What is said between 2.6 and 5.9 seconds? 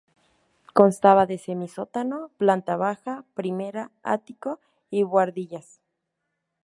baja, primera, áticos y buhardillas.